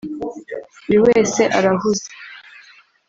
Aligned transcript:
buri 0.83 0.97
wese 1.05 1.41
arahuze 1.57 2.07